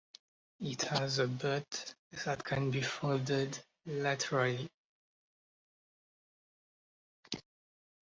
It 0.61 0.81
has 0.85 1.19
a 1.19 1.27
butt 1.27 1.93
that 2.25 2.43
can 2.43 2.71
be 2.71 2.81
folded 2.81 3.63
laterally. 3.85 4.67